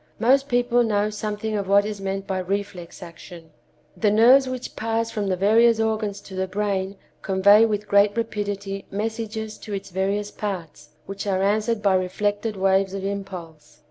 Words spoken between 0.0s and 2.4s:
Most people know something of what is meant by